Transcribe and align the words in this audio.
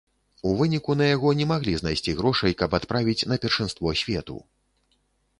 У 0.51 0.51
выніку, 0.59 0.93
на 1.01 1.05
яго 1.15 1.33
не 1.41 1.45
маглі 1.51 1.73
знайсці 1.81 2.15
грошай, 2.21 2.55
каб 2.61 2.73
адправіць 2.77 3.27
на 3.33 3.37
першынство 3.43 3.93
свету. 4.01 4.35